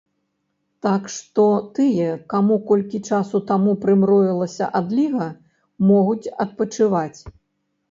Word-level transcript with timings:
Так 0.85 1.03
што 1.15 1.43
тыя, 1.79 2.07
каму 2.35 2.57
колькі 2.71 3.03
часу 3.11 3.43
таму 3.53 3.77
прымроілася 3.85 4.71
адліга, 4.81 5.29
могуць 5.93 6.31
адпачываць. 6.47 7.19